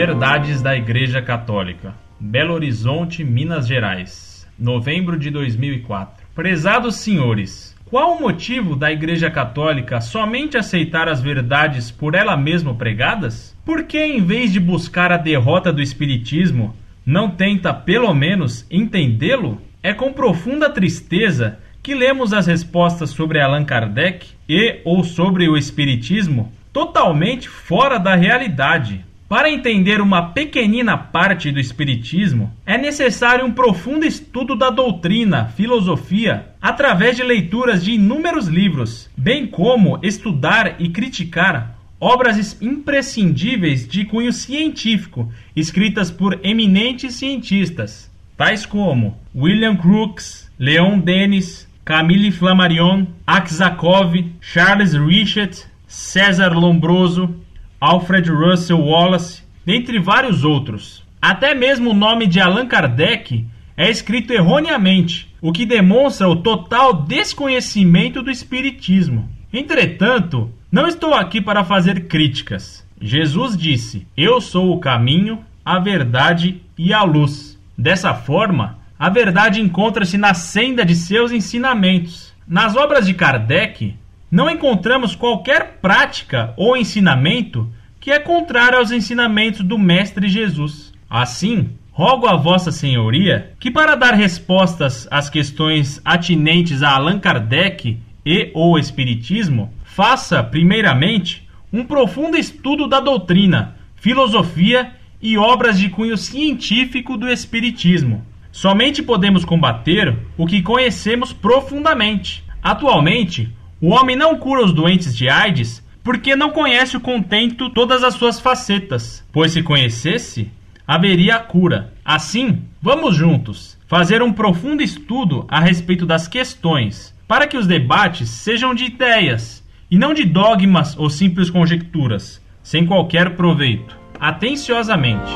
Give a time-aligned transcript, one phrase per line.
[0.00, 6.26] Verdades da Igreja Católica, Belo Horizonte, Minas Gerais, novembro de 2004.
[6.34, 12.74] Prezados senhores, qual o motivo da Igreja Católica somente aceitar as verdades por ela mesma
[12.74, 13.54] pregadas?
[13.62, 19.60] Por que, em vez de buscar a derrota do Espiritismo, não tenta, pelo menos, entendê-lo?
[19.82, 25.58] É com profunda tristeza que lemos as respostas sobre Allan Kardec e ou sobre o
[25.58, 29.09] Espiritismo totalmente fora da realidade.
[29.30, 36.48] Para entender uma pequenina parte do Espiritismo, é necessário um profundo estudo da doutrina, filosofia,
[36.60, 44.32] através de leituras de inúmeros livros, bem como estudar e criticar obras imprescindíveis de cunho
[44.32, 54.92] científico, escritas por eminentes cientistas, tais como William Crookes, Leon Denis, Camille Flammarion, Aksakov, Charles
[54.92, 57.32] Richet, César Lombroso,
[57.80, 61.02] Alfred Russel Wallace, dentre vários outros.
[61.20, 66.92] Até mesmo o nome de Allan Kardec é escrito erroneamente, o que demonstra o total
[66.92, 69.26] desconhecimento do Espiritismo.
[69.50, 72.86] Entretanto, não estou aqui para fazer críticas.
[73.00, 77.58] Jesus disse: Eu sou o caminho, a verdade e a luz.
[77.76, 82.34] Dessa forma, a verdade encontra-se na senda de seus ensinamentos.
[82.46, 83.96] Nas obras de Kardec,
[84.30, 90.92] não encontramos qualquer prática ou ensinamento que é contrário aos ensinamentos do Mestre Jesus.
[91.08, 97.98] Assim, rogo a Vossa Senhoria que, para dar respostas às questões atinentes a Allan Kardec
[98.24, 106.16] e ou Espiritismo, faça, primeiramente, um profundo estudo da doutrina, filosofia e obras de cunho
[106.16, 112.44] científico do Espiritismo Somente podemos combater o que conhecemos profundamente.
[112.62, 113.48] Atualmente,
[113.80, 118.14] o homem não cura os doentes de AIDS porque não conhece o contento todas as
[118.14, 120.50] suas facetas, pois se conhecesse,
[120.86, 121.92] haveria a cura.
[122.04, 128.28] Assim, vamos juntos fazer um profundo estudo a respeito das questões, para que os debates
[128.28, 133.98] sejam de ideias e não de dogmas ou simples conjecturas, sem qualquer proveito.
[134.20, 135.32] Atenciosamente.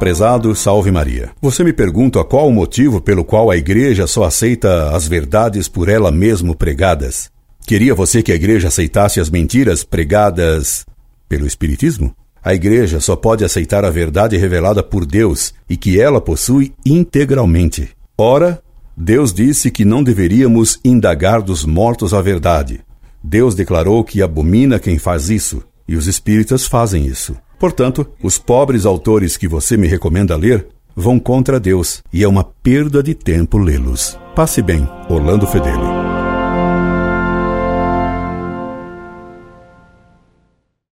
[0.00, 1.30] Prezado Salve Maria.
[1.42, 5.90] Você me pergunta qual o motivo pelo qual a igreja só aceita as verdades por
[5.90, 7.30] ela mesma pregadas.
[7.66, 10.86] Queria você que a igreja aceitasse as mentiras pregadas
[11.28, 12.16] pelo Espiritismo?
[12.42, 17.90] A igreja só pode aceitar a verdade revelada por Deus e que ela possui integralmente.
[18.16, 18.62] Ora,
[18.96, 22.80] Deus disse que não deveríamos indagar dos mortos a verdade.
[23.22, 27.36] Deus declarou que abomina quem faz isso, e os espíritas fazem isso.
[27.60, 30.66] Portanto, os pobres autores que você me recomenda ler
[30.96, 34.18] vão contra Deus e é uma perda de tempo lê-los.
[34.34, 35.89] Passe bem, Orlando Fedeli.